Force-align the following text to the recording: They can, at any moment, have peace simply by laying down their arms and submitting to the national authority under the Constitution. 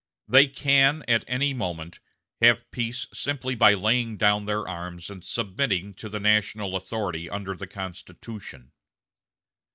They 0.27 0.47
can, 0.47 1.03
at 1.07 1.23
any 1.27 1.53
moment, 1.53 1.99
have 2.41 2.71
peace 2.71 3.05
simply 3.13 3.53
by 3.53 3.75
laying 3.75 4.17
down 4.17 4.45
their 4.45 4.67
arms 4.67 5.11
and 5.11 5.23
submitting 5.23 5.93
to 5.93 6.09
the 6.09 6.19
national 6.19 6.75
authority 6.75 7.29
under 7.29 7.53
the 7.53 7.67
Constitution. 7.67 8.71